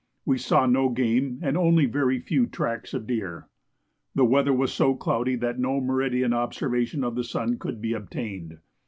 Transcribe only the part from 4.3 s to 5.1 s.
was so